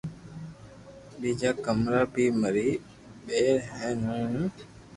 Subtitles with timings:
[1.19, 2.69] ٻيجا ڪمرا مي مري
[3.25, 4.45] ٻير ھين ھون ھون